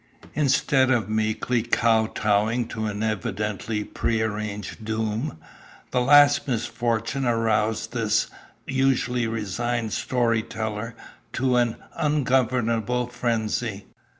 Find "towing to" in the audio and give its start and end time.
2.07-2.87